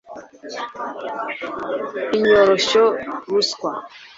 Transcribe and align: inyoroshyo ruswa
inyoroshyo 2.17 2.83
ruswa 3.31 3.71